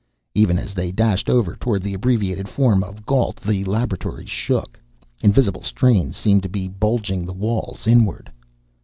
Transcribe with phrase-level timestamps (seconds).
[0.33, 4.79] Even as they dashed over toward the abbreviated form of Gault, the laboratory shook.
[5.21, 8.31] Invisible strains seemed to be bulging the walls inward.